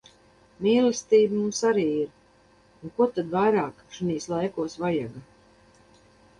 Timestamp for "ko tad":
2.97-3.31